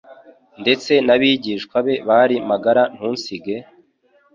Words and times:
Ndetse 0.61 0.91
n'abigishwa 1.05 1.77
be 1.85 1.95
bari 2.09 2.35
magara 2.49 2.83
ntunsige, 2.95 3.55